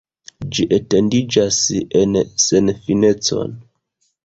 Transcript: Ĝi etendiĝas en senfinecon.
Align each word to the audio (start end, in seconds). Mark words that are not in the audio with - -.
Ĝi 0.53 0.63
etendiĝas 0.77 1.59
en 2.01 2.17
senfinecon. 2.47 3.57